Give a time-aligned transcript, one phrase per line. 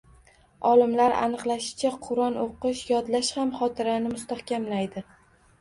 [0.69, 5.07] Olimlar aniqlashicha, Qur’on o‘qish, yodlash ham xotirani mustahkamlaydi.